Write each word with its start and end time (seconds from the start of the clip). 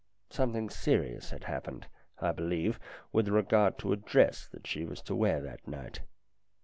Something 0.31 0.71
serious 0.71 1.29
had 1.29 1.43
happened, 1.43 1.85
I 2.17 2.31
believe, 2.31 2.79
with 3.13 3.27
regard 3.27 3.77
to 3.77 3.93
a 3.93 3.95
dress 3.95 4.47
that 4.47 4.65
she 4.65 4.83
was 4.83 4.99
to 5.03 5.13
wear 5.13 5.41
that 5.43 5.67
night. 5.67 5.99